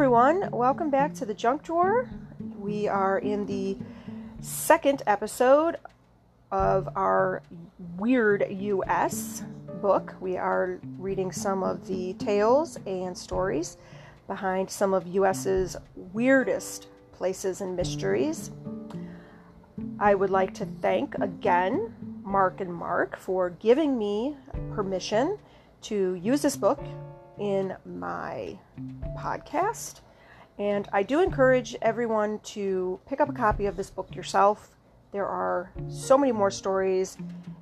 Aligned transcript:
everyone. 0.00 0.50
Welcome 0.50 0.88
back 0.88 1.12
to 1.16 1.26
the 1.26 1.34
Junk 1.34 1.62
Drawer. 1.62 2.08
We 2.58 2.88
are 2.88 3.18
in 3.18 3.44
the 3.44 3.76
second 4.40 5.02
episode 5.06 5.76
of 6.50 6.88
our 6.96 7.42
Weird 7.98 8.46
US 8.48 9.42
book. 9.82 10.14
We 10.18 10.38
are 10.38 10.80
reading 10.98 11.30
some 11.30 11.62
of 11.62 11.86
the 11.86 12.14
tales 12.14 12.78
and 12.86 13.16
stories 13.16 13.76
behind 14.26 14.70
some 14.70 14.94
of 14.94 15.06
US's 15.06 15.76
weirdest 15.94 16.86
places 17.12 17.60
and 17.60 17.76
mysteries. 17.76 18.52
I 19.98 20.14
would 20.14 20.30
like 20.30 20.54
to 20.54 20.66
thank 20.80 21.14
again 21.16 21.94
Mark 22.24 22.62
and 22.62 22.72
Mark 22.72 23.18
for 23.18 23.50
giving 23.50 23.98
me 23.98 24.34
permission 24.74 25.38
to 25.82 26.14
use 26.14 26.40
this 26.40 26.56
book 26.56 26.80
in 27.40 27.74
my 27.84 28.56
podcast. 29.16 30.00
And 30.58 30.86
I 30.92 31.02
do 31.02 31.22
encourage 31.22 31.74
everyone 31.80 32.38
to 32.40 33.00
pick 33.06 33.20
up 33.20 33.30
a 33.30 33.32
copy 33.32 33.66
of 33.66 33.76
this 33.76 33.90
book 33.90 34.14
yourself. 34.14 34.76
There 35.10 35.26
are 35.26 35.72
so 35.88 36.16
many 36.16 36.32
more 36.32 36.50
stories 36.50 37.16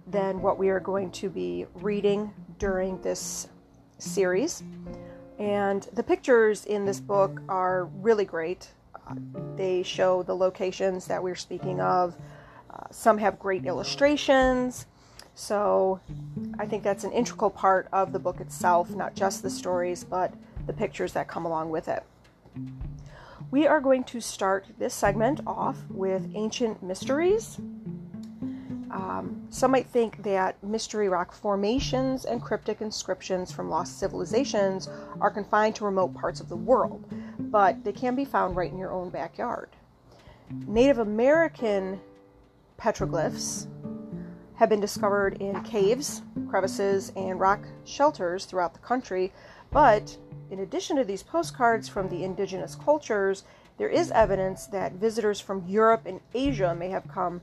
than 0.09 0.42
what 0.42 0.59
we 0.59 0.68
are 0.68 0.80
going 0.80 1.12
to 1.12 1.30
be 1.30 1.64
reading 1.77 2.34
during 2.59 3.01
this 3.02 3.48
series. 3.98 4.64
And 5.38 5.84
the 5.92 6.02
pictures 6.02 6.65
in 6.66 6.84
this 6.84 6.98
book 6.98 7.40
are 7.48 7.84
really 7.84 8.24
great. 8.24 8.68
Uh, 9.09 9.15
they 9.54 9.84
show 9.84 10.24
the 10.24 10.34
locations 10.34 11.06
that 11.06 11.23
we're 11.23 11.37
speaking 11.37 11.80
of. 11.80 12.16
Uh, 12.68 12.82
some 12.90 13.16
have 13.18 13.38
great 13.38 13.65
illustrations. 13.65 14.87
So 15.38 16.01
I 16.59 16.66
think 16.66 16.83
that's 16.83 17.05
an 17.05 17.12
integral 17.12 17.49
part 17.49 17.87
of 17.93 18.12
the 18.12 18.18
book 18.18 18.40
itself, 18.40 18.90
not 18.90 19.15
just 19.15 19.40
the 19.40 19.49
stories, 19.49 20.02
but 20.02 20.35
the 20.66 20.73
pictures 20.73 21.12
that 21.12 21.29
come 21.29 21.46
along 21.46 21.71
with 21.71 21.87
it. 21.87 22.02
We 23.52 23.65
are 23.65 23.80
going 23.80 24.02
to 24.04 24.21
start 24.21 24.66
this 24.80 24.93
segment 24.93 25.40
off 25.46 25.77
with 25.90 26.29
ancient 26.35 26.82
mysteries. 26.82 27.57
Um, 28.90 29.46
some 29.49 29.71
might 29.71 29.87
think 29.87 30.24
that 30.24 30.60
mystery 30.65 31.09
rock 31.09 31.32
formations 31.32 32.24
and 32.24 32.43
cryptic 32.43 32.80
inscriptions 32.80 33.52
from 33.52 33.71
lost 33.71 34.01
civilizations 34.01 34.88
are 35.21 35.30
confined 35.30 35.77
to 35.77 35.84
remote 35.84 36.15
parts 36.15 36.40
of 36.40 36.49
the 36.49 36.57
world, 36.57 37.05
but 37.38 37.84
they 37.84 37.93
can 37.93 38.16
be 38.16 38.24
found 38.24 38.57
right 38.57 38.73
in 38.73 38.77
your 38.77 38.93
own 38.93 39.09
backyard. 39.09 39.68
Native 40.66 40.99
American 40.99 42.01
petroglyphs 42.77 43.68
have 44.59 44.68
been 44.68 44.80
discovered 44.80 45.34
in 45.40 45.62
caves, 45.62 46.23
crevices, 46.51 47.12
and 47.14 47.38
rock 47.38 47.60
shelters 47.84 48.45
throughout 48.45 48.73
the 48.74 48.80
country. 48.80 49.32
But 49.70 50.16
in 50.50 50.59
addition 50.59 50.96
to 50.96 51.04
these 51.04 51.23
postcards 51.23 51.88
from 51.88 52.09
the 52.09 52.24
indigenous 52.24 52.74
cultures, 52.74 53.45
there 53.76 53.88
is 53.88 54.10
evidence 54.10 54.66
that 54.66 54.95
visitors 54.95 55.38
from 55.40 55.65
Europe 55.68 56.02
and 56.06 56.20
Asia 56.34 56.74
may 56.74 56.88
have 56.90 57.06
come 57.06 57.40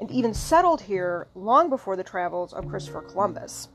and 0.00 0.10
even 0.10 0.32
settled 0.32 0.80
here 0.80 1.26
long 1.34 1.68
before 1.68 1.94
the 1.94 2.02
travels 2.02 2.54
of 2.54 2.68
Christopher 2.68 3.02
Columbus. 3.02 3.68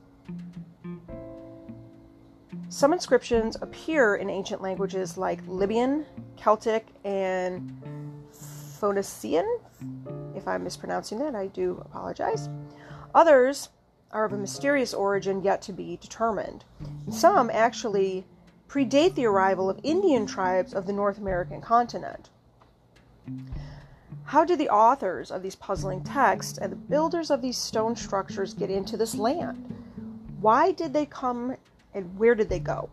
Some 2.69 2.93
inscriptions 2.93 3.57
appear 3.61 4.15
in 4.15 4.27
ancient 4.27 4.59
languages 4.61 5.19
like 5.19 5.39
Libyan, 5.47 6.03
Celtic, 6.35 6.87
and 7.03 7.71
Phoenician, 8.79 9.59
if 10.39 10.47
I'm 10.47 10.63
mispronouncing 10.63 11.19
that, 11.19 11.35
I 11.35 11.47
do 11.47 11.81
apologize. 11.85 12.49
Others 13.13 13.69
are 14.11 14.25
of 14.25 14.33
a 14.33 14.37
mysterious 14.37 14.93
origin 14.93 15.43
yet 15.43 15.61
to 15.63 15.73
be 15.73 15.97
determined. 15.97 16.65
Some 17.11 17.49
actually 17.51 18.25
predate 18.67 19.15
the 19.15 19.25
arrival 19.25 19.69
of 19.69 19.79
Indian 19.83 20.25
tribes 20.25 20.73
of 20.73 20.87
the 20.87 20.93
North 20.93 21.17
American 21.17 21.61
continent. 21.61 22.29
How 24.23 24.45
did 24.45 24.59
the 24.59 24.69
authors 24.69 25.29
of 25.29 25.43
these 25.43 25.55
puzzling 25.55 26.03
texts 26.03 26.57
and 26.57 26.71
the 26.71 26.77
builders 26.77 27.29
of 27.29 27.41
these 27.41 27.57
stone 27.57 27.95
structures 27.95 28.53
get 28.53 28.69
into 28.69 28.95
this 28.95 29.15
land? 29.15 29.75
Why 30.39 30.71
did 30.71 30.93
they 30.93 31.05
come 31.05 31.55
and 31.93 32.17
where 32.17 32.35
did 32.35 32.49
they 32.49 32.59
go? 32.59 32.89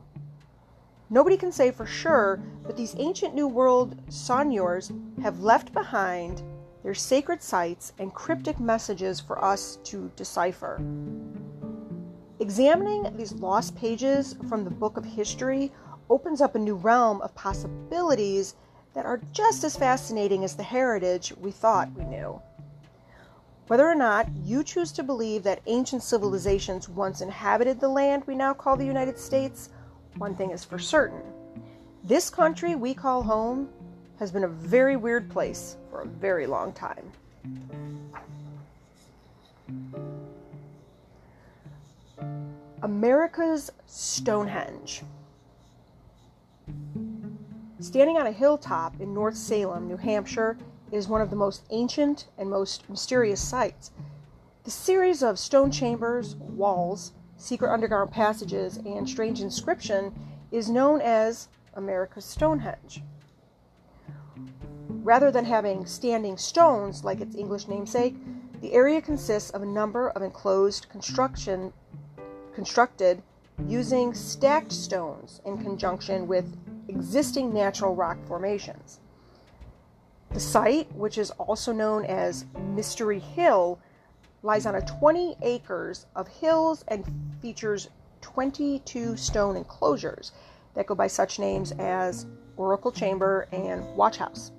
Nobody 1.09 1.37
can 1.37 1.53
say 1.53 1.70
for 1.70 1.87
sure, 1.87 2.41
but 2.65 2.76
these 2.76 2.97
ancient 2.99 3.34
New 3.34 3.47
World 3.47 3.97
seigneurs 4.09 4.91
have 5.22 5.41
left 5.41 5.72
behind 5.72 6.43
their 6.86 6.94
sacred 6.94 7.42
sites 7.42 7.92
and 7.98 8.14
cryptic 8.14 8.60
messages 8.60 9.19
for 9.19 9.44
us 9.44 9.80
to 9.82 10.08
decipher. 10.14 10.80
Examining 12.38 13.12
these 13.16 13.32
lost 13.32 13.74
pages 13.74 14.36
from 14.48 14.62
the 14.62 14.70
book 14.70 14.96
of 14.96 15.04
history 15.04 15.72
opens 16.08 16.41
up 16.41 16.54
a 16.54 16.58
new 16.60 16.76
realm 16.76 17.20
of 17.22 17.34
possibilities 17.34 18.54
that 18.94 19.04
are 19.04 19.20
just 19.32 19.64
as 19.64 19.76
fascinating 19.76 20.44
as 20.44 20.54
the 20.54 20.62
heritage 20.62 21.32
we 21.41 21.50
thought 21.50 21.91
we 21.98 22.04
knew. 22.04 22.41
Whether 23.66 23.84
or 23.91 23.96
not 23.96 24.28
you 24.44 24.62
choose 24.62 24.92
to 24.92 25.02
believe 25.02 25.42
that 25.42 25.62
ancient 25.66 26.04
civilizations 26.04 26.88
once 26.88 27.20
inhabited 27.20 27.80
the 27.80 27.88
land 27.88 28.22
we 28.28 28.36
now 28.36 28.54
call 28.54 28.76
the 28.76 28.86
United 28.86 29.19
States, 29.19 29.70
one 30.19 30.36
thing 30.36 30.52
is 30.52 30.64
for 30.64 30.78
certain 30.78 31.25
this 32.04 32.30
country 32.30 32.76
we 32.76 32.94
call 32.94 33.25
home 33.25 33.69
has 34.20 34.30
been 34.30 34.44
a 34.44 34.48
very 34.48 34.94
weird 34.94 35.28
place 35.28 35.76
for 35.96 36.02
a 36.02 36.06
very 36.06 36.46
long 36.46 36.74
time. 36.74 37.10
America's 42.82 43.70
Stonehenge. 43.86 45.02
Standing 47.80 48.18
on 48.18 48.26
a 48.26 48.32
hilltop 48.32 49.00
in 49.00 49.14
North 49.14 49.36
Salem, 49.36 49.88
New 49.88 49.96
Hampshire, 49.96 50.58
is 50.92 51.08
one 51.08 51.22
of 51.22 51.30
the 51.30 51.36
most 51.36 51.62
ancient 51.70 52.26
and 52.36 52.50
most 52.50 52.88
mysterious 52.90 53.40
sites. 53.40 53.90
The 54.64 54.70
series 54.70 55.22
of 55.22 55.38
stone 55.38 55.70
chambers, 55.70 56.36
walls, 56.36 57.12
secret 57.38 57.72
underground 57.72 58.10
passages, 58.10 58.76
and 58.78 59.08
strange 59.08 59.40
inscription 59.40 60.14
is 60.50 60.68
known 60.68 61.00
as 61.00 61.48
America's 61.72 62.26
Stonehenge. 62.26 63.02
Rather 65.06 65.31
than 65.31 65.44
having 65.44 65.87
standing 65.87 66.37
stones 66.37 67.05
like 67.05 67.21
its 67.21 67.37
English 67.37 67.69
namesake, 67.69 68.17
the 68.61 68.72
area 68.72 69.00
consists 69.00 69.50
of 69.50 69.62
a 69.62 69.65
number 69.67 70.11
of 70.11 70.22
enclosed 70.22 70.89
construction 70.89 71.72
constructed 72.53 73.22
using 73.69 74.12
stacked 74.12 74.72
stones 74.72 75.41
in 75.44 75.62
conjunction 75.62 76.27
with 76.27 76.44
existing 76.89 77.55
natural 77.55 77.94
rock 77.94 78.19
formations. 78.27 78.99
The 80.33 80.41
site, 80.41 80.93
which 80.93 81.19
is 81.19 81.31
also 81.31 81.71
known 81.71 82.05
as 82.05 82.44
Mystery 82.75 83.21
Hill, 83.21 83.78
lies 84.43 84.67
on 84.67 84.75
a 84.75 84.84
20 84.84 85.37
acres 85.41 86.06
of 86.17 86.27
hills 86.27 86.84
and 86.88 87.05
features 87.41 87.91
22 88.23 89.17
stone 89.17 89.56
enclosures 89.56 90.33
that 90.75 90.87
go 90.87 90.97
by 90.97 91.06
such 91.06 91.38
names 91.38 91.71
as 91.78 92.27
Oracle 92.56 92.91
Chamber 92.91 93.47
and 93.53 93.84
Watch 93.94 94.17
House. 94.17 94.50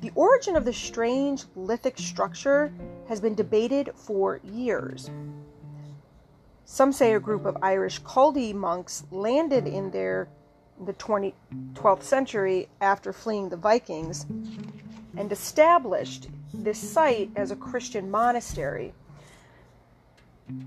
The 0.00 0.12
origin 0.14 0.56
of 0.56 0.64
the 0.64 0.72
strange 0.72 1.44
lithic 1.54 1.98
structure 1.98 2.72
has 3.08 3.20
been 3.20 3.34
debated 3.34 3.92
for 3.94 4.40
years. 4.42 5.10
Some 6.64 6.92
say 6.92 7.14
a 7.14 7.20
group 7.20 7.44
of 7.44 7.58
Irish 7.62 8.00
Culdee 8.02 8.54
monks 8.54 9.04
landed 9.10 9.66
in 9.66 9.90
there 9.90 10.28
in 10.78 10.86
the 10.86 10.92
20, 10.94 11.34
12th 11.74 12.02
century 12.02 12.68
after 12.80 13.12
fleeing 13.12 13.48
the 13.48 13.56
Vikings 13.56 14.26
and 15.16 15.30
established 15.32 16.28
this 16.54 16.78
site 16.78 17.30
as 17.36 17.50
a 17.50 17.56
Christian 17.56 18.10
monastery. 18.10 18.94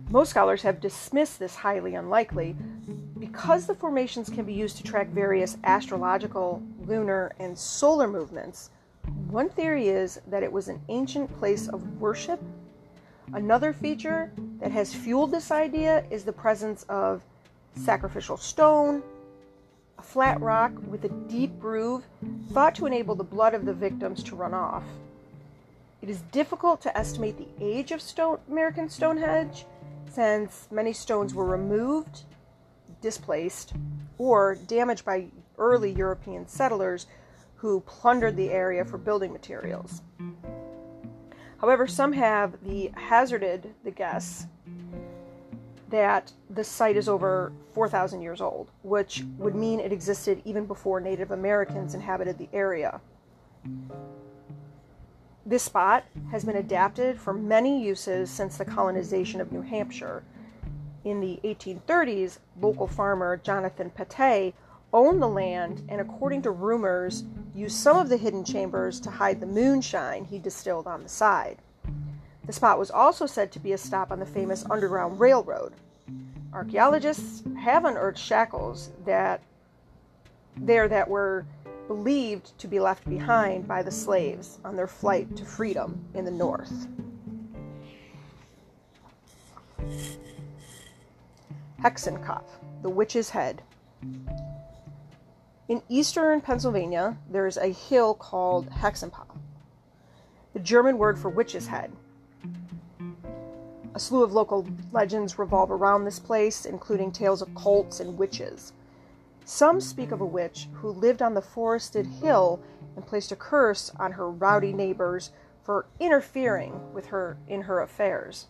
Most 0.10 0.30
scholars 0.30 0.62
have 0.62 0.80
dismissed 0.80 1.40
this 1.40 1.56
highly 1.56 1.96
unlikely 1.96 2.56
because 3.20 3.66
the 3.66 3.76
formations 3.76 4.30
can 4.30 4.46
be 4.46 4.54
used 4.54 4.78
to 4.78 4.84
track 4.84 5.10
various 5.10 5.58
astrological, 5.64 6.62
lunar, 6.86 7.32
and 7.40 7.58
solar 7.58 8.08
movements. 8.08 8.70
One 9.34 9.50
theory 9.50 9.88
is 9.88 10.22
that 10.28 10.44
it 10.44 10.52
was 10.52 10.68
an 10.68 10.80
ancient 10.90 11.40
place 11.40 11.68
of 11.68 12.00
worship. 12.00 12.40
Another 13.34 13.74
feature 13.74 14.32
that 14.60 14.72
has 14.72 14.94
fueled 14.94 15.32
this 15.32 15.50
idea 15.50 16.06
is 16.12 16.24
the 16.24 16.32
presence 16.32 16.84
of 16.84 17.24
sacrificial 17.76 18.38
stone, 18.38 19.02
a 19.98 20.04
flat 20.04 20.40
rock 20.40 20.72
with 20.86 21.04
a 21.06 21.10
deep 21.10 21.60
groove 21.60 22.04
thought 22.52 22.76
to 22.76 22.86
enable 22.86 23.16
the 23.16 23.24
blood 23.24 23.56
of 23.56 23.66
the 23.66 23.74
victims 23.74 24.22
to 24.22 24.36
run 24.36 24.54
off. 24.54 24.84
It 26.04 26.12
is 26.12 26.22
difficult 26.32 26.80
to 26.82 26.96
estimate 26.96 27.40
the 27.40 27.48
age 27.60 27.92
of 27.92 28.02
stone, 28.02 28.38
American 28.52 28.88
Stonehenge 28.88 29.66
since 30.12 30.68
many 30.70 30.94
stones 30.94 31.34
were 31.34 31.46
removed, 31.46 32.22
displaced, 33.02 33.74
or 34.20 34.54
damaged 34.68 35.06
by 35.06 35.26
early 35.58 35.92
European 35.92 36.48
settlers 36.48 37.08
who 37.64 37.80
plundered 37.80 38.36
the 38.36 38.52
area 38.52 38.84
for 38.84 38.98
building 38.98 39.32
materials. 39.32 40.02
However, 41.62 41.88
some 41.88 42.12
have 42.12 42.62
the 42.62 42.92
hazarded 42.94 43.74
the 43.86 43.90
guess 43.90 44.48
that 45.90 46.34
the 46.50 46.66
site 46.66 46.98
is 46.98 47.08
over 47.08 47.54
4,000 47.74 48.22
years 48.22 48.42
old, 48.42 48.70
which 48.82 49.24
would 49.38 49.56
mean 49.56 49.80
it 49.80 49.94
existed 49.94 50.42
even 50.44 50.66
before 50.66 51.00
Native 51.00 51.32
Americans 51.32 51.94
inhabited 51.94 52.38
the 52.38 52.50
area. 52.52 53.00
This 55.46 55.64
spot 55.64 56.04
has 56.32 56.44
been 56.44 56.58
adapted 56.58 57.18
for 57.18 57.32
many 57.32 57.82
uses 57.82 58.30
since 58.30 58.58
the 58.58 58.66
colonization 58.66 59.40
of 59.40 59.54
New 59.54 59.62
Hampshire. 59.62 60.22
In 61.06 61.22
the 61.22 61.40
1830s, 61.46 62.40
local 62.60 62.88
farmer 62.88 63.38
Jonathan 63.38 63.90
Pate 63.90 64.54
owned 64.94 65.22
the 65.22 65.28
land 65.28 65.84
and, 65.90 66.00
according 66.00 66.44
to 66.44 66.52
rumors, 66.52 67.24
used 67.54 67.76
some 67.76 67.98
of 67.98 68.10
the 68.10 68.18
hidden 68.18 68.44
chambers 68.44 69.00
to 69.02 69.12
hide 69.12 69.40
the 69.40 69.46
moonshine 69.46 70.26
he 70.26 70.40
distilled 70.40 70.88
on 70.88 71.04
the 71.04 71.10
side. 71.10 71.58
The 72.46 72.54
spot 72.54 72.80
was 72.80 72.92
also 72.92 73.26
said 73.26 73.52
to 73.54 73.60
be 73.60 73.74
a 73.74 73.78
stop 73.78 74.12
on 74.12 74.20
the 74.20 74.26
famous 74.26 74.66
Underground 74.70 75.20
Railroad. 75.20 75.74
Archaeologists 76.52 77.44
have 77.60 77.86
unearthed 77.86 78.20
shackles 78.20 78.92
that 79.06 79.42
there 80.58 80.88
that 80.88 81.08
were 81.08 81.46
believed 81.88 82.58
to 82.60 82.68
be 82.68 82.80
left 82.80 83.10
behind 83.10 83.68
by 83.68 83.82
the 83.82 83.92
slaves 83.92 84.60
on 84.64 84.76
their 84.76 84.88
flight 84.88 85.36
to 85.36 85.46
freedom 85.46 86.04
in 86.14 86.26
the 86.26 86.32
north. 86.32 86.88
Hexenkopf, 91.82 92.46
the 92.82 92.90
witch's 92.90 93.30
head. 93.30 93.62
In 95.70 95.82
eastern 95.88 96.42
Pennsylvania, 96.42 97.18
there 97.30 97.48
is 97.48 97.56
a 97.56 97.72
hill 97.72 98.14
called 98.16 98.70
Hexenkopf, 98.70 99.38
the 100.52 100.60
German 100.60 100.98
word 100.98 101.18
for 101.18 101.30
witch's 101.30 101.68
head. 101.68 101.94
A 103.96 104.00
slew 104.00 104.24
of 104.24 104.34
local 104.34 104.68
legends 104.92 105.40
revolve 105.40 105.72
around 105.72 106.04
this 106.04 106.20
place, 106.20 106.66
including 106.66 107.14
tales 107.14 107.42
of 107.42 107.56
cults 107.56 108.02
and 108.02 108.18
witches. 108.18 108.74
Some 109.46 109.80
speak 109.80 110.12
of 110.12 110.20
a 110.20 110.26
witch 110.26 110.68
who 110.74 110.90
lived 110.90 111.22
on 111.22 111.34
the 111.34 111.42
forested 111.42 112.08
hill 112.08 112.60
and 112.98 113.08
placed 113.08 113.32
a 113.32 113.38
curse 113.38 113.90
on 113.98 114.12
her 114.14 114.30
rowdy 114.30 114.74
neighbors 114.74 115.32
for 115.64 115.86
interfering 115.98 116.94
with 116.94 117.06
her 117.06 117.38
in 117.48 117.62
her 117.62 117.80
affairs. 117.80 118.48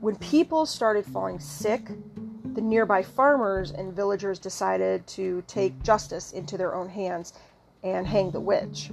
When 0.00 0.16
people 0.16 0.64
started 0.64 1.04
falling 1.04 1.38
sick, 1.38 1.90
the 2.56 2.62
nearby 2.62 3.02
farmers 3.02 3.70
and 3.70 3.92
villagers 3.92 4.38
decided 4.38 5.06
to 5.06 5.44
take 5.46 5.82
justice 5.82 6.32
into 6.32 6.56
their 6.56 6.74
own 6.74 6.88
hands 6.88 7.34
and 7.84 8.06
hang 8.06 8.30
the 8.30 8.40
witch. 8.40 8.90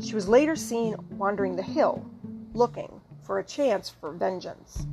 She 0.00 0.14
was 0.14 0.28
later 0.28 0.54
seen 0.54 0.94
wandering 1.10 1.56
the 1.56 1.64
hill, 1.64 2.08
looking 2.54 3.00
for 3.24 3.40
a 3.40 3.44
chance 3.44 3.88
for 3.88 4.12
vengeance. 4.12 4.86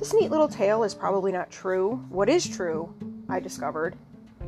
This 0.00 0.12
neat 0.12 0.32
little 0.32 0.48
tale 0.48 0.82
is 0.82 0.96
probably 0.96 1.30
not 1.30 1.48
true. 1.48 2.04
What 2.08 2.28
is 2.28 2.48
true, 2.48 2.92
I 3.28 3.38
discovered, 3.38 3.94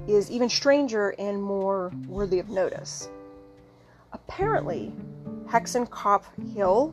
is 0.08 0.32
even 0.32 0.48
stranger 0.48 1.14
and 1.16 1.40
more 1.40 1.92
worthy 2.08 2.40
of 2.40 2.48
notice. 2.48 3.08
Apparently, 4.12 4.92
Hexenkopf 5.46 6.24
Hill 6.54 6.92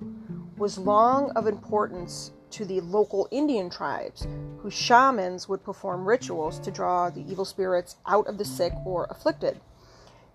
was 0.57 0.77
long 0.77 1.31
of 1.31 1.47
importance 1.47 2.31
to 2.55 2.63
the 2.63 2.79
local 2.79 3.27
Indian 3.31 3.69
tribes, 3.69 4.25
whose 4.59 4.73
shamans 4.73 5.49
would 5.49 5.61
perform 5.61 6.07
rituals 6.07 6.57
to 6.59 6.71
draw 6.71 7.09
the 7.09 7.29
evil 7.29 7.43
spirits 7.43 7.97
out 8.05 8.25
of 8.27 8.37
the 8.37 8.45
sick 8.45 8.71
or 8.85 9.07
afflicted. 9.09 9.59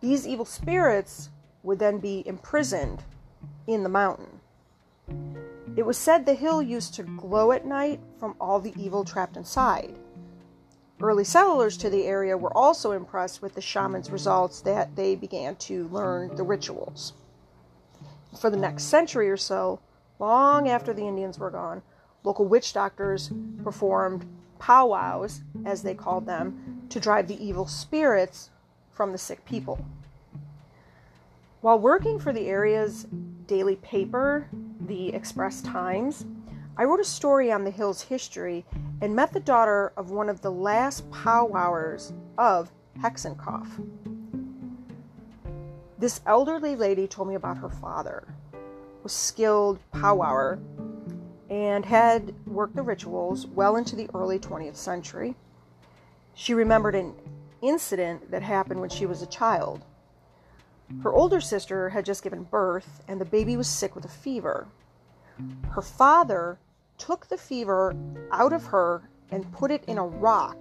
These 0.03 0.27
evil 0.27 0.45
spirits 0.45 1.31
would 1.63 1.79
then 1.79 1.99
be 1.99 2.23
imprisoned 2.27 3.05
in 3.67 3.83
the 3.83 3.89
mountain. 3.89 4.41
It 5.77 5.87
was 5.87 5.97
said 5.97 6.27
the 6.27 6.35
hill 6.35 6.61
used 6.61 6.93
to 6.95 7.05
glow 7.05 7.53
at 7.53 7.65
night 7.65 8.01
from 8.19 8.35
all 8.39 8.61
the 8.61 8.75
evil 8.77 9.03
trapped 9.03 9.39
inside. 9.39 9.95
Early 11.01 11.25
settlers 11.25 11.79
to 11.79 11.89
the 11.89 12.05
area 12.05 12.37
were 12.37 12.55
also 12.55 12.93
impressed 12.93 13.41
with 13.41 13.55
the 13.55 13.63
shaman's 13.63 14.11
results 14.11 14.61
that 14.61 14.95
they 14.95 15.17
began 15.17 15.57
to 15.57 15.89
learn 15.89 16.37
the 16.37 16.43
rituals. 16.43 17.15
For 18.39 18.51
the 18.51 18.59
next 18.59 18.85
century 18.85 19.31
or 19.31 19.39
so, 19.39 19.81
long 20.19 20.69
after 20.69 20.93
the 20.93 21.09
Indians 21.09 21.39
were 21.39 21.51
gone, 21.51 21.83
local 22.25 22.47
witch 22.47 22.73
doctors 22.73 23.31
performed 23.63 24.27
powwows, 24.59 25.43
as 25.65 25.83
they 25.83 25.95
called 25.95 26.27
them, 26.27 26.87
to 26.91 27.01
drive 27.01 27.29
the 27.29 27.43
evil 27.45 27.67
spirits 27.67 28.51
from 28.91 29.13
the 29.13 29.19
sick 29.19 29.45
people. 29.45 29.85
While 31.61 31.79
working 31.79 32.19
for 32.19 32.33
the 32.33 32.47
area's 32.47 33.07
daily 33.47 33.77
paper, 33.77 34.49
the 34.87 35.15
Express 35.15 35.61
Times, 35.61 36.25
I 36.77 36.85
wrote 36.85 37.01
a 37.01 37.05
story 37.05 37.53
on 37.53 37.65
the 37.65 37.71
hill's 37.71 38.03
history 38.03 38.65
and 39.01 39.15
met 39.15 39.33
the 39.33 39.41
daughter 39.41 39.93
of 39.97 40.11
one 40.11 40.29
of 40.29 40.41
the 40.41 40.51
last 40.51 41.11
powwowers 41.11 42.13
of 42.39 42.71
Hexenkopf. 42.99 43.69
This 45.99 46.23
elderly 46.27 46.77
lady 46.77 47.07
told 47.07 47.29
me 47.29 47.35
about 47.35 47.59
her 47.59 47.69
father, 47.69 48.27
a 49.05 49.09
skilled 49.09 49.79
powwower, 49.93 50.59
and 51.51 51.85
had 51.85 52.33
worked 52.47 52.77
the 52.77 52.83
rituals 52.83 53.47
well 53.47 53.77
into 53.77 53.97
the 53.97 54.09
early 54.15 54.39
20th 54.39 54.77
century. 54.77 55.35
She 56.33 56.55
remembered 56.55 56.95
an 56.95 57.15
incident 57.61 58.31
that 58.31 58.43
happened 58.43 58.81
when 58.81 58.89
she 58.89 59.05
was 59.05 59.21
a 59.21 59.27
child. 59.27 59.85
Her 61.03 61.13
older 61.13 61.41
sister 61.41 61.91
had 61.91 62.05
just 62.05 62.23
given 62.23 62.45
birth, 62.45 63.03
and 63.09 63.21
the 63.21 63.25
baby 63.25 63.57
was 63.57 63.69
sick 63.69 63.95
with 63.95 64.05
a 64.05 64.09
fever. 64.09 64.69
Her 65.71 65.83
father 65.83 66.59
took 66.99 67.27
the 67.27 67.37
fever 67.37 67.97
out 68.31 68.53
of 68.53 68.67
her 68.67 69.09
and 69.31 69.53
put 69.53 69.71
it 69.71 69.85
in 69.87 69.99
a 69.99 70.07
rock. 70.07 70.57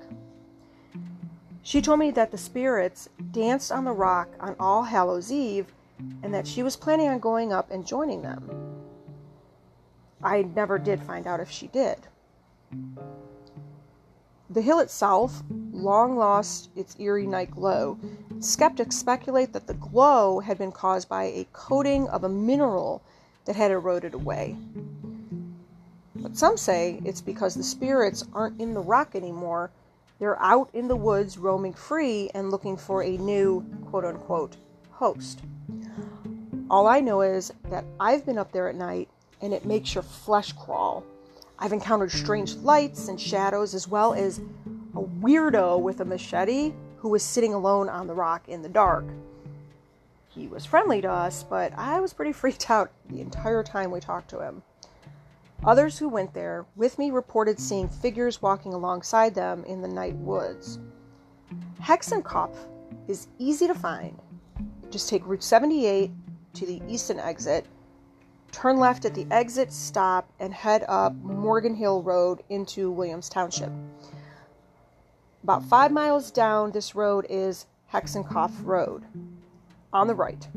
She 1.62 1.82
told 1.82 2.00
me 2.00 2.12
that 2.12 2.32
the 2.32 2.38
spirits 2.38 3.10
danced 3.32 3.72
on 3.72 3.84
the 3.86 3.92
rock 3.92 4.30
on 4.40 4.56
All 4.60 4.84
Hallows 4.84 5.32
Eve 5.32 5.72
and 6.24 6.34
that 6.34 6.48
she 6.48 6.64
was 6.64 6.76
planning 6.76 7.10
on 7.10 7.20
going 7.20 7.52
up 7.52 7.70
and 7.70 7.86
joining 7.86 8.22
them. 8.22 8.69
I 10.24 10.42
never 10.42 10.78
did 10.78 11.02
find 11.02 11.28
out 11.28 11.40
if 11.40 11.50
she 11.50 11.68
did. 11.68 11.98
The 14.50 14.62
hill 14.62 14.80
itself 14.80 15.44
long 15.72 16.18
lost 16.18 16.70
its 16.76 16.96
eerie 17.00 17.28
night 17.28 17.52
glow. 17.52 17.98
Skeptics 18.40 18.98
speculate 18.98 19.54
that 19.54 19.68
the 19.68 19.76
glow 19.76 20.40
had 20.40 20.58
been 20.58 20.72
caused 20.72 21.08
by 21.08 21.26
a 21.26 21.48
coating 21.54 22.08
of 22.10 22.24
a 22.24 22.30
mineral 22.30 23.02
that 23.46 23.56
had 23.56 23.72
eroded 23.72 24.14
away. 24.14 24.58
But 26.16 26.36
some 26.36 26.58
say 26.58 27.00
it's 27.06 27.22
because 27.22 27.56
the 27.56 27.64
spirits 27.64 28.26
aren't 28.34 28.60
in 28.60 28.74
the 28.74 28.82
rock 28.82 29.16
anymore. 29.16 29.72
They're 30.20 30.42
out 30.42 30.70
in 30.74 30.88
the 30.88 30.96
woods 30.96 31.38
roaming 31.38 31.74
free 31.74 32.30
and 32.34 32.52
looking 32.52 32.76
for 32.76 33.04
a 33.04 33.18
new 33.18 33.64
quote 33.86 34.04
unquote 34.04 34.58
host. 34.92 35.42
All 36.70 36.88
I 36.88 37.00
know 37.00 37.22
is 37.22 37.54
that 37.70 37.86
I've 38.00 38.26
been 38.26 38.38
up 38.38 38.52
there 38.52 38.68
at 38.68 38.76
night 38.76 39.10
and 39.42 39.54
it 39.54 39.66
makes 39.66 39.94
your 39.94 40.04
flesh 40.04 40.54
crawl. 40.54 41.04
I've 41.58 41.74
encountered 41.74 42.12
strange 42.12 42.56
lights 42.56 43.08
and 43.08 43.20
shadows, 43.20 43.74
as 43.74 43.88
well 43.88 44.14
as 44.14 44.40
a 44.96 45.02
weirdo 45.02 45.80
with 45.82 46.00
a 46.00 46.06
machete 46.06 46.74
who 46.98 47.10
was 47.10 47.24
sitting 47.24 47.54
alone 47.54 47.90
on 47.90 48.08
the 48.08 48.14
rock 48.14 48.48
in 48.48 48.62
the 48.62 48.70
dark. 48.70 49.06
He 50.30 50.48
was 50.48 50.66
friendly 50.66 51.02
to 51.02 51.12
us, 51.12 51.44
but 51.44 51.74
I 51.78 52.00
was 52.00 52.14
pretty 52.14 52.32
freaked 52.34 52.70
out 52.70 52.92
the 53.10 53.22
entire 53.22 53.64
time 53.64 53.92
we 53.92 54.00
talked 54.00 54.30
to 54.30 54.40
him. 54.40 54.64
Others 55.66 55.98
who 55.98 56.08
went 56.08 56.34
there 56.34 56.66
with 56.78 56.98
me 56.98 57.12
reported 57.12 57.60
seeing 57.60 57.90
figures 57.90 58.42
walking 58.42 58.74
alongside 58.74 59.36
them 59.36 59.66
in 59.66 59.82
the 59.82 59.88
night 59.88 60.16
woods. 60.16 60.80
Hexenkopf 61.82 62.56
is 63.10 63.28
easy 63.38 63.68
to 63.68 63.76
find. 63.76 64.18
Just 64.90 65.10
take 65.10 65.26
Route 65.26 65.44
78 65.44 66.12
to 66.54 66.66
the 66.66 66.82
eastern 66.88 67.20
exit 67.20 67.66
turn 68.52 68.78
left 68.78 69.06
at 69.06 69.14
the 69.14 69.28
exit 69.32 69.72
stop 69.72 70.30
and 70.40 70.54
head 70.54 70.84
up 70.88 71.16
Morgan 71.16 71.76
Hill 71.76 72.02
Road 72.02 72.44
into 72.50 72.92
Williams 72.92 73.30
Township. 73.30 73.72
About 75.44 75.64
five 75.64 75.92
miles 75.92 76.32
down 76.32 76.72
this 76.72 76.96
road 76.96 77.26
is 77.30 77.66
Hexenkopf 77.94 78.52
Road 78.64 79.04
on 79.94 80.08
the 80.08 80.16
right. 80.16 80.48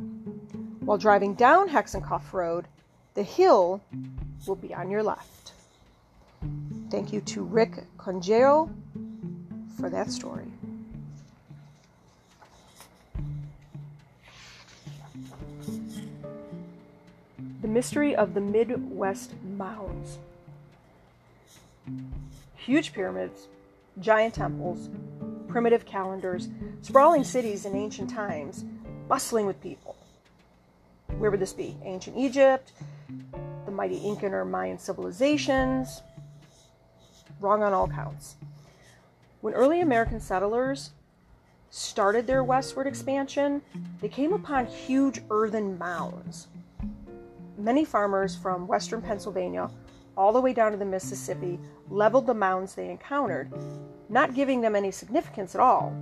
While 0.81 0.99
driving 0.99 1.35
down 1.35 1.69
Hexenkopf 1.69 2.33
Road, 2.33 2.67
the 3.15 3.23
hill 3.23 3.81
will 4.47 4.57
be 4.57 4.75
on 4.75 4.91
your 4.91 5.03
left. 5.03 5.53
Thank 6.91 7.13
you 7.13 7.21
to 7.23 7.43
Rick 7.43 7.85
Congeo 7.97 8.69
for 9.79 9.89
that 9.89 10.11
story. 10.11 10.53
The 17.62 17.69
Mystery 17.69 18.16
of 18.16 18.35
the 18.35 18.40
Midwest 18.40 19.35
Mounds. 19.57 20.19
Huge 22.57 22.92
pyramids, 22.92 23.47
giant 24.00 24.35
temples, 24.35 24.90
primitive 25.47 25.87
calendars, 25.87 26.49
sprawling 26.81 27.23
cities 27.23 27.64
in 27.64 27.76
ancient 27.76 28.11
times, 28.11 28.64
bustling 29.07 29.47
with 29.47 29.62
people. 29.62 29.95
Where 31.19 31.31
would 31.31 31.38
this 31.38 31.52
be? 31.52 31.76
Ancient 31.85 32.16
Egypt, 32.16 32.73
the 33.64 33.71
mighty 33.71 33.99
Incan 33.99 34.35
or 34.35 34.45
Mayan 34.45 34.81
civilizations. 34.81 36.02
Wrong 37.40 37.62
on 37.62 37.73
all 37.73 37.87
counts. 37.87 38.35
When 39.40 39.54
early 39.54 39.81
American 39.81 40.19
settlers 40.19 40.90
started 41.71 42.26
their 42.26 42.42
westward 42.42 42.88
expansion, 42.88 43.62
they 44.00 44.09
came 44.09 44.33
upon 44.33 44.66
huge 44.66 45.23
earthen 45.31 45.78
mounds. 45.78 46.49
Many 47.62 47.85
farmers 47.85 48.35
from 48.35 48.66
western 48.66 49.00
Pennsylvania 49.00 49.71
all 50.16 50.33
the 50.33 50.40
way 50.40 50.52
down 50.52 50.73
to 50.73 50.76
the 50.76 50.85
Mississippi 50.85 51.61
leveled 51.90 52.26
the 52.26 52.35
mounds 52.35 52.75
they 52.75 52.90
encountered, 52.90 53.52
not 54.09 54.35
giving 54.35 54.61
them 54.61 54.75
any 54.75 54.90
significance 54.90 55.54
at 55.54 55.61
all. 55.61 55.97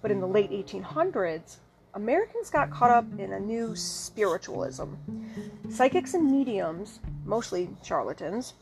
But 0.00 0.10
in 0.10 0.18
the 0.18 0.26
late 0.26 0.50
1800s, 0.50 1.56
Americans 1.92 2.48
got 2.48 2.70
caught 2.70 2.90
up 2.90 3.04
in 3.18 3.34
a 3.34 3.38
new 3.38 3.76
spiritualism. 3.76 4.94
Psychics 5.68 6.14
and 6.14 6.30
mediums, 6.30 7.00
mostly 7.26 7.68
charlatans, 7.82 8.54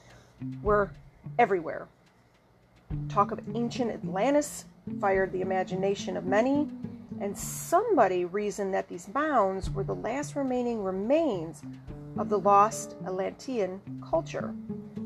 were 0.64 0.90
everywhere. 1.38 1.86
Talk 3.08 3.30
of 3.30 3.38
ancient 3.54 3.92
Atlantis 3.92 4.64
fired 5.00 5.30
the 5.30 5.42
imagination 5.42 6.16
of 6.16 6.24
many, 6.24 6.68
and 7.20 7.36
somebody 7.36 8.24
reasoned 8.24 8.72
that 8.74 8.88
these 8.88 9.08
mounds 9.12 9.70
were 9.70 9.84
the 9.84 9.94
last 9.94 10.36
remaining 10.36 10.82
remains 10.82 11.62
of 12.18 12.28
the 12.28 12.38
lost 12.38 12.96
Atlantean 13.06 13.80
culture. 14.08 14.54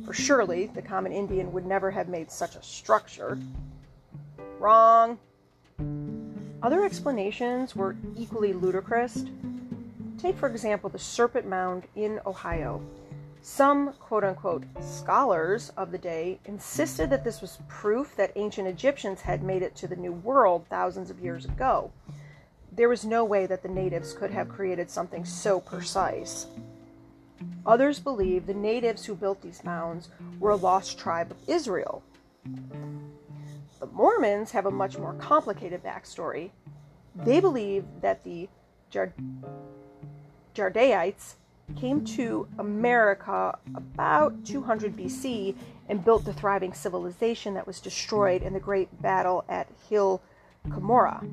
For 0.04 0.12
surely 0.12 0.66
the 0.66 0.82
common 0.82 1.12
Indian 1.12 1.52
would 1.52 1.66
never 1.66 1.90
have 1.90 2.08
made 2.08 2.30
such 2.30 2.56
a 2.56 2.62
structure. 2.62 3.38
Wrong. 4.58 5.18
Other 6.62 6.84
explanations 6.84 7.74
were 7.74 7.96
equally 8.16 8.52
ludicrous. 8.52 9.24
Take, 10.18 10.36
for 10.36 10.48
example, 10.48 10.88
the 10.88 10.98
Serpent 10.98 11.46
Mound 11.46 11.84
in 11.96 12.20
Ohio. 12.24 12.80
Some 13.46 13.92
quote 14.00 14.24
unquote 14.24 14.64
scholars 14.80 15.70
of 15.76 15.92
the 15.92 15.98
day 15.98 16.40
insisted 16.46 17.10
that 17.10 17.24
this 17.24 17.42
was 17.42 17.58
proof 17.68 18.16
that 18.16 18.32
ancient 18.36 18.66
Egyptians 18.66 19.20
had 19.20 19.42
made 19.42 19.60
it 19.60 19.76
to 19.76 19.86
the 19.86 19.96
New 19.96 20.14
World 20.14 20.64
thousands 20.70 21.10
of 21.10 21.20
years 21.20 21.44
ago. 21.44 21.92
There 22.72 22.88
was 22.88 23.04
no 23.04 23.22
way 23.22 23.44
that 23.44 23.62
the 23.62 23.68
natives 23.68 24.14
could 24.14 24.30
have 24.30 24.48
created 24.48 24.90
something 24.90 25.26
so 25.26 25.60
precise. 25.60 26.46
Others 27.66 28.00
believe 28.00 28.46
the 28.46 28.54
natives 28.54 29.04
who 29.04 29.14
built 29.14 29.42
these 29.42 29.62
mounds 29.62 30.08
were 30.40 30.52
a 30.52 30.56
lost 30.56 30.98
tribe 30.98 31.30
of 31.30 31.46
Israel. 31.46 32.02
The 33.78 33.86
Mormons 33.92 34.52
have 34.52 34.64
a 34.64 34.70
much 34.70 34.96
more 34.96 35.12
complicated 35.16 35.84
backstory. 35.84 36.52
They 37.14 37.40
believe 37.40 37.84
that 38.00 38.24
the 38.24 38.48
Jard- 38.88 39.12
Jardaites 40.54 41.34
came 41.76 42.04
to 42.04 42.46
America 42.58 43.58
about 43.74 44.44
200 44.44 44.96
BC 44.96 45.54
and 45.88 46.04
built 46.04 46.24
the 46.24 46.32
thriving 46.32 46.72
civilization 46.72 47.54
that 47.54 47.66
was 47.66 47.80
destroyed 47.80 48.42
in 48.42 48.52
the 48.52 48.60
great 48.60 49.02
battle 49.02 49.44
at 49.48 49.68
Hill 49.88 50.22
Cumorah. 50.68 51.28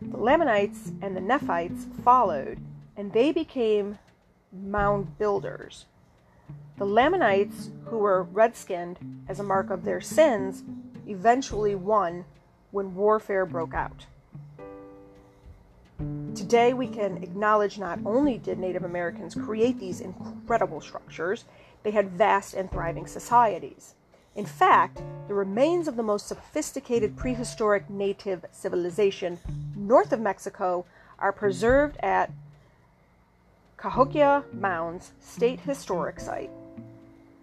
The 0.00 0.16
Lamanites 0.16 0.92
and 1.00 1.16
the 1.16 1.20
Nephites 1.20 1.86
followed, 2.04 2.58
and 2.96 3.12
they 3.12 3.32
became 3.32 3.98
mound 4.52 5.18
builders. 5.18 5.86
The 6.76 6.84
Lamanites, 6.84 7.70
who 7.86 7.98
were 7.98 8.24
red 8.24 8.56
skinned 8.56 8.98
as 9.28 9.40
a 9.40 9.44
mark 9.44 9.70
of 9.70 9.84
their 9.84 10.00
sins, 10.00 10.62
eventually 11.06 11.74
won 11.74 12.24
when 12.70 12.94
warfare 12.94 13.46
broke 13.46 13.74
out. 13.74 14.06
Today, 16.34 16.72
we 16.72 16.88
can 16.88 17.22
acknowledge 17.22 17.78
not 17.78 18.00
only 18.04 18.38
did 18.38 18.58
Native 18.58 18.82
Americans 18.82 19.36
create 19.36 19.78
these 19.78 20.00
incredible 20.00 20.80
structures, 20.80 21.44
they 21.84 21.92
had 21.92 22.10
vast 22.10 22.54
and 22.54 22.68
thriving 22.70 23.06
societies. 23.06 23.94
In 24.34 24.44
fact, 24.44 25.00
the 25.28 25.34
remains 25.34 25.86
of 25.86 25.94
the 25.94 26.02
most 26.02 26.26
sophisticated 26.26 27.16
prehistoric 27.16 27.88
native 27.88 28.44
civilization 28.50 29.38
north 29.76 30.12
of 30.12 30.20
Mexico 30.20 30.84
are 31.20 31.32
preserved 31.32 31.96
at 31.98 32.32
Cahokia 33.76 34.42
Mounds 34.52 35.12
State 35.20 35.60
Historic 35.60 36.18
Site. 36.18 36.50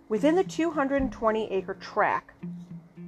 Within 0.10 0.36
the 0.36 0.44
220 0.44 1.50
acre 1.50 1.76
tract, 1.76 2.44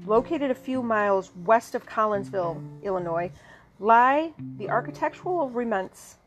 located 0.05 0.49
a 0.49 0.55
few 0.55 0.81
miles 0.81 1.31
west 1.43 1.75
of 1.75 1.85
Collinsville, 1.85 2.61
Illinois, 2.83 3.31
lie 3.79 4.33
the 4.57 4.69
architectural 4.69 5.49
remnants 5.49 6.17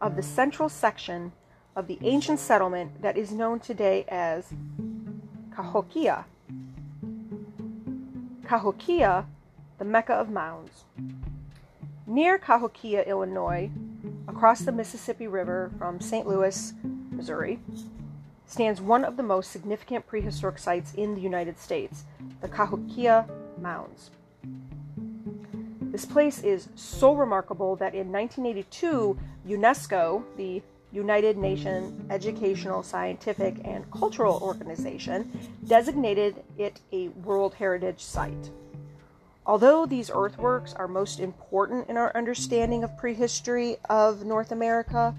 of 0.00 0.16
the 0.16 0.22
central 0.22 0.68
section 0.68 1.32
of 1.74 1.86
the 1.86 1.98
ancient 2.02 2.38
settlement 2.38 3.02
that 3.02 3.16
is 3.16 3.32
known 3.32 3.60
today 3.60 4.04
as 4.08 4.52
Cahokia. 5.54 6.24
Cahokia, 8.46 9.26
the 9.78 9.84
Mecca 9.84 10.14
of 10.14 10.30
Mounds. 10.30 10.84
Near 12.06 12.38
Cahokia, 12.38 13.02
Illinois, 13.02 13.70
across 14.28 14.60
the 14.60 14.72
Mississippi 14.72 15.26
River 15.26 15.70
from 15.78 16.00
St. 16.00 16.26
Louis, 16.26 16.72
Missouri, 17.10 17.58
stands 18.46 18.80
one 18.80 19.04
of 19.04 19.16
the 19.16 19.22
most 19.22 19.50
significant 19.50 20.06
prehistoric 20.06 20.58
sites 20.58 20.94
in 20.94 21.14
the 21.14 21.20
United 21.20 21.58
States, 21.58 22.04
the 22.40 22.48
Cahokia 22.48 23.26
Mounds. 23.60 24.10
This 25.92 26.04
place 26.04 26.42
is 26.42 26.68
so 26.74 27.14
remarkable 27.14 27.76
that 27.76 27.94
in 27.94 28.12
1982, 28.12 29.18
UNESCO, 29.46 30.24
the 30.36 30.62
United 30.92 31.36
Nations 31.36 31.92
Educational, 32.10 32.82
Scientific, 32.82 33.56
and 33.64 33.90
Cultural 33.90 34.38
Organization, 34.42 35.30
designated 35.66 36.42
it 36.58 36.80
a 36.92 37.08
World 37.08 37.54
Heritage 37.54 38.02
Site. 38.02 38.50
Although 39.46 39.86
these 39.86 40.10
earthworks 40.10 40.74
are 40.74 40.88
most 40.88 41.20
important 41.20 41.88
in 41.88 41.96
our 41.96 42.14
understanding 42.16 42.82
of 42.82 42.96
prehistory 42.96 43.76
of 43.88 44.24
North 44.24 44.50
America, 44.50 45.14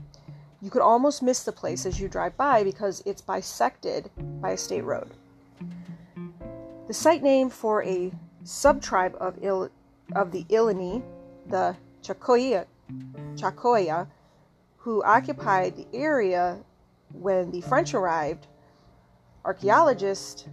you 0.61 0.69
could 0.69 0.81
almost 0.81 1.23
miss 1.23 1.43
the 1.43 1.51
place 1.51 1.85
as 1.85 1.99
you 1.99 2.09
drive 2.09 2.35
by 2.35 2.63
because 2.63 3.01
it's 3.05 3.21
bisected 3.21 4.09
by 4.41 4.51
a 4.51 4.57
state 4.57 4.83
road. 4.83 5.11
The 6.87 6.93
site 6.93 7.23
name 7.23 7.49
for 7.49 7.83
a 7.83 8.11
subtribe 8.43 9.15
of 9.15 9.41
Il- 9.41 9.69
of 10.15 10.31
the 10.31 10.45
Illini, 10.49 11.03
the 11.47 11.75
Chacoya, 12.01 12.65
Chacoya, 13.35 14.07
who 14.77 15.03
occupied 15.03 15.75
the 15.75 15.87
area 15.93 16.57
when 17.13 17.51
the 17.51 17.61
French 17.61 17.93
arrived, 17.93 18.47
archaeologists, 19.43 20.45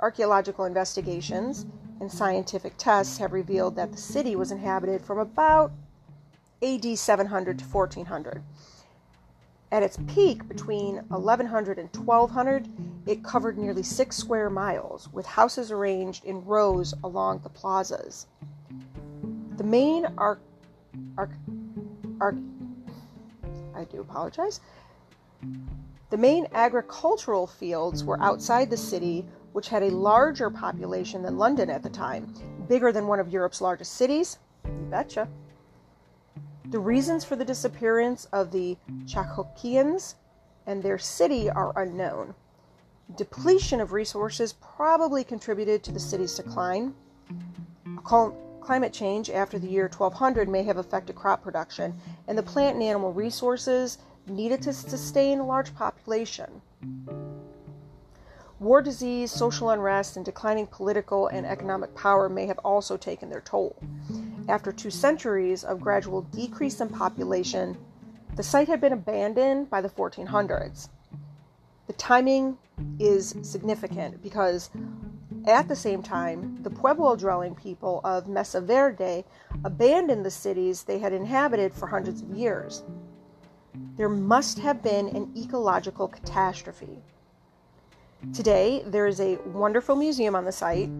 archaeological 0.00 0.64
investigations, 0.64 1.66
and 2.00 2.10
scientific 2.10 2.74
tests 2.76 3.18
have 3.18 3.32
revealed 3.32 3.76
that 3.76 3.92
the 3.92 3.98
city 3.98 4.36
was 4.36 4.52
inhabited 4.52 5.02
from 5.02 5.18
about 5.18 5.72
AD 6.62 6.98
700 6.98 7.58
to 7.58 7.64
1400. 7.64 8.42
At 9.72 9.82
its 9.82 9.98
peak 10.06 10.46
between 10.48 10.96
1100 11.08 11.78
and 11.78 11.94
1200, 11.94 12.68
it 13.06 13.24
covered 13.24 13.58
nearly 13.58 13.82
six 13.82 14.16
square 14.16 14.48
miles, 14.48 15.08
with 15.12 15.26
houses 15.26 15.70
arranged 15.72 16.24
in 16.24 16.44
rows 16.44 16.94
along 17.02 17.40
the 17.40 17.48
plazas. 17.48 18.26
The 19.56 19.64
main 19.64 20.06
arc, 20.18 20.40
arc, 21.16 21.30
arc, 22.20 22.36
I 23.74 23.84
do 23.84 24.00
apologize. 24.00 24.60
The 26.10 26.16
main 26.16 26.46
agricultural 26.52 27.46
fields 27.46 28.04
were 28.04 28.20
outside 28.20 28.70
the 28.70 28.76
city, 28.76 29.26
which 29.52 29.68
had 29.68 29.82
a 29.82 29.90
larger 29.90 30.50
population 30.50 31.22
than 31.22 31.38
London 31.38 31.70
at 31.70 31.82
the 31.82 31.90
time, 31.90 32.32
bigger 32.68 32.92
than 32.92 33.06
one 33.06 33.18
of 33.18 33.28
Europe's 33.28 33.60
largest 33.60 33.94
cities. 33.94 34.38
You 34.64 34.86
betcha. 34.90 35.28
The 36.70 36.78
reasons 36.78 37.24
for 37.24 37.36
the 37.36 37.44
disappearance 37.44 38.26
of 38.32 38.50
the 38.50 38.76
Chahokians 39.04 40.16
and 40.66 40.82
their 40.82 40.98
city 40.98 41.48
are 41.48 41.72
unknown. 41.80 42.34
Depletion 43.16 43.80
of 43.80 43.92
resources 43.92 44.52
probably 44.54 45.22
contributed 45.22 45.82
to 45.84 45.92
the 45.92 46.00
city's 46.00 46.34
decline. 46.34 46.92
Climate 48.66 48.92
change 48.92 49.30
after 49.30 49.60
the 49.60 49.68
year 49.68 49.84
1200 49.84 50.48
may 50.48 50.64
have 50.64 50.76
affected 50.76 51.14
crop 51.14 51.40
production, 51.40 51.94
and 52.26 52.36
the 52.36 52.42
plant 52.42 52.74
and 52.74 52.82
animal 52.82 53.12
resources 53.12 53.98
needed 54.26 54.60
to 54.62 54.72
sustain 54.72 55.38
a 55.38 55.46
large 55.46 55.72
population. 55.76 56.60
War, 58.58 58.82
disease, 58.82 59.30
social 59.30 59.70
unrest, 59.70 60.16
and 60.16 60.24
declining 60.24 60.66
political 60.66 61.28
and 61.28 61.46
economic 61.46 61.94
power 61.94 62.28
may 62.28 62.44
have 62.46 62.58
also 62.64 62.96
taken 62.96 63.30
their 63.30 63.40
toll. 63.40 63.76
After 64.48 64.72
two 64.72 64.90
centuries 64.90 65.62
of 65.62 65.80
gradual 65.80 66.22
decrease 66.22 66.80
in 66.80 66.88
population, 66.88 67.78
the 68.34 68.42
site 68.42 68.66
had 68.66 68.80
been 68.80 68.92
abandoned 68.92 69.70
by 69.70 69.80
the 69.80 69.88
1400s. 69.88 70.88
The 71.86 71.92
timing 71.92 72.58
is 72.98 73.36
significant 73.42 74.24
because 74.24 74.70
at 75.46 75.68
the 75.68 75.76
same 75.76 76.02
time, 76.02 76.58
the 76.62 76.70
Pueblo 76.70 77.16
dwelling 77.16 77.54
people 77.54 78.00
of 78.04 78.28
Mesa 78.28 78.60
Verde 78.60 79.24
abandoned 79.64 80.24
the 80.24 80.30
cities 80.30 80.82
they 80.82 80.98
had 80.98 81.12
inhabited 81.12 81.72
for 81.72 81.86
hundreds 81.86 82.22
of 82.22 82.30
years. 82.30 82.82
there 83.96 84.08
must 84.08 84.58
have 84.58 84.82
been 84.82 85.08
an 85.08 85.32
ecological 85.36 86.08
catastrophe. 86.08 87.02
Today, 88.32 88.82
there 88.86 89.06
is 89.06 89.20
a 89.20 89.36
wonderful 89.46 89.96
museum 89.96 90.34
on 90.34 90.44
the 90.44 90.52
site 90.52 90.90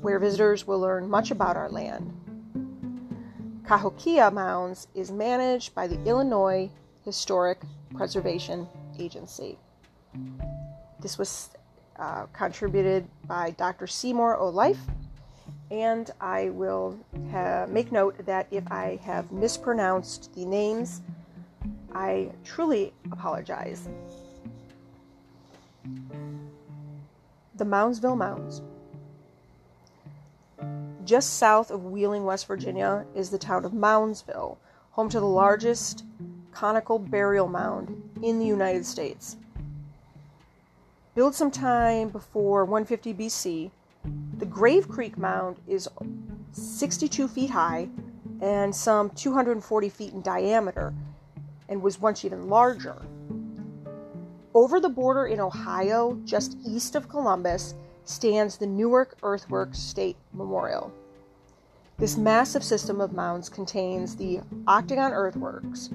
where 0.00 0.18
visitors 0.18 0.66
will 0.66 0.80
learn 0.80 1.08
much 1.08 1.30
about 1.30 1.56
our 1.56 1.68
land. 1.68 2.12
Cahokia 3.66 4.30
Mounds 4.30 4.88
is 4.94 5.10
managed 5.10 5.74
by 5.74 5.86
the 5.86 6.02
Illinois 6.04 6.70
Historic 7.04 7.60
Preservation 7.94 8.66
Agency. 8.98 9.58
This 11.00 11.18
was 11.18 11.50
uh, 11.98 12.26
contributed 12.32 13.06
by 13.26 13.50
Dr. 13.50 13.86
Seymour 13.86 14.36
O'Life, 14.36 14.80
and 15.70 16.10
I 16.20 16.50
will 16.50 16.98
ha- 17.30 17.66
make 17.68 17.92
note 17.92 18.24
that 18.26 18.46
if 18.50 18.70
I 18.70 18.98
have 19.02 19.32
mispronounced 19.32 20.34
the 20.34 20.44
names, 20.44 21.02
I 21.94 22.30
truly 22.44 22.92
apologize. 23.10 23.88
The 27.56 27.64
Moundsville 27.64 28.16
Mounds. 28.16 28.62
Just 31.04 31.38
south 31.38 31.70
of 31.70 31.84
Wheeling, 31.84 32.24
West 32.24 32.46
Virginia, 32.46 33.04
is 33.14 33.30
the 33.30 33.38
town 33.38 33.64
of 33.64 33.72
Moundsville, 33.72 34.56
home 34.90 35.08
to 35.08 35.20
the 35.20 35.26
largest 35.26 36.04
conical 36.52 36.98
burial 36.98 37.48
mound 37.48 38.02
in 38.22 38.38
the 38.38 38.46
United 38.46 38.86
States. 38.86 39.36
Built 41.14 41.34
sometime 41.34 42.08
before 42.08 42.64
150 42.64 43.12
BC, 43.12 43.70
the 44.38 44.46
Grave 44.46 44.88
Creek 44.88 45.18
Mound 45.18 45.58
is 45.68 45.86
62 46.52 47.28
feet 47.28 47.50
high 47.50 47.88
and 48.40 48.74
some 48.74 49.10
240 49.10 49.88
feet 49.90 50.14
in 50.14 50.22
diameter 50.22 50.94
and 51.68 51.82
was 51.82 52.00
once 52.00 52.24
even 52.24 52.48
larger. 52.48 52.96
Over 54.54 54.80
the 54.80 54.88
border 54.88 55.26
in 55.26 55.38
Ohio, 55.38 56.18
just 56.24 56.56
east 56.66 56.94
of 56.94 57.10
Columbus, 57.10 57.74
stands 58.06 58.56
the 58.56 58.66
Newark 58.66 59.18
Earthworks 59.22 59.78
State 59.78 60.16
Memorial. 60.32 60.90
This 61.98 62.16
massive 62.16 62.64
system 62.64 63.02
of 63.02 63.12
mounds 63.12 63.50
contains 63.50 64.16
the 64.16 64.40
Octagon 64.66 65.12
Earthworks 65.12 65.90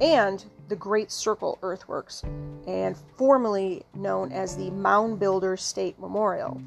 and 0.00 0.42
the 0.68 0.76
Great 0.76 1.10
Circle 1.10 1.58
Earthworks, 1.62 2.22
and 2.66 2.96
formerly 3.16 3.84
known 3.94 4.32
as 4.32 4.56
the 4.56 4.70
Mound 4.70 5.18
Builder 5.18 5.56
State 5.56 5.98
Memorial. 5.98 6.60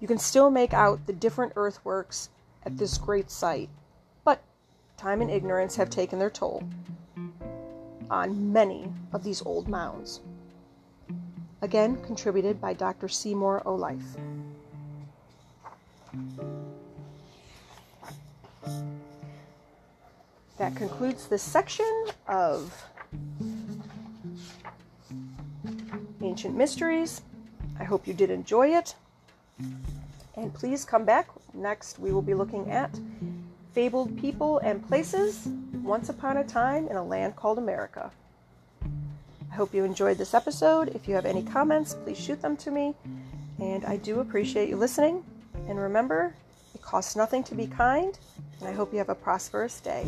You 0.00 0.06
can 0.06 0.18
still 0.18 0.50
make 0.50 0.74
out 0.74 1.06
the 1.06 1.12
different 1.12 1.54
earthworks 1.56 2.28
at 2.64 2.76
this 2.76 2.98
great 2.98 3.30
site, 3.30 3.70
but 4.24 4.42
time 4.96 5.22
and 5.22 5.30
ignorance 5.30 5.76
have 5.76 5.88
taken 5.88 6.18
their 6.18 6.30
toll 6.30 6.62
on 8.10 8.52
many 8.52 8.92
of 9.12 9.24
these 9.24 9.42
old 9.44 9.68
mounds. 9.68 10.20
Again, 11.62 11.96
contributed 12.02 12.60
by 12.60 12.74
Dr. 12.74 13.08
Seymour 13.08 13.62
O'Life. 13.66 14.16
That 20.58 20.74
concludes 20.74 21.26
this 21.28 21.42
section 21.42 22.06
of 22.28 22.72
Ancient 26.22 26.56
Mysteries. 26.56 27.20
I 27.78 27.84
hope 27.84 28.06
you 28.06 28.14
did 28.14 28.30
enjoy 28.30 28.68
it. 28.68 28.94
And 30.34 30.54
please 30.54 30.84
come 30.84 31.04
back. 31.04 31.28
Next, 31.52 31.98
we 31.98 32.10
will 32.10 32.22
be 32.22 32.32
looking 32.34 32.70
at 32.70 32.98
fabled 33.74 34.18
people 34.18 34.58
and 34.58 34.86
places 34.86 35.46
once 35.82 36.08
upon 36.08 36.38
a 36.38 36.44
time 36.44 36.88
in 36.88 36.96
a 36.96 37.04
land 37.04 37.36
called 37.36 37.58
America. 37.58 38.10
I 38.82 39.54
hope 39.54 39.74
you 39.74 39.84
enjoyed 39.84 40.16
this 40.16 40.32
episode. 40.32 40.88
If 40.88 41.06
you 41.06 41.14
have 41.14 41.26
any 41.26 41.42
comments, 41.42 41.92
please 41.92 42.18
shoot 42.18 42.40
them 42.40 42.56
to 42.58 42.70
me. 42.70 42.94
And 43.60 43.84
I 43.84 43.98
do 43.98 44.20
appreciate 44.20 44.70
you 44.70 44.76
listening. 44.76 45.22
And 45.68 45.78
remember, 45.78 46.34
it 46.74 46.80
costs 46.80 47.14
nothing 47.14 47.44
to 47.44 47.54
be 47.54 47.66
kind. 47.66 48.18
And 48.60 48.68
I 48.68 48.72
hope 48.72 48.92
you 48.92 48.98
have 48.98 49.08
a 49.08 49.14
prosperous 49.14 49.80
day. 49.80 50.06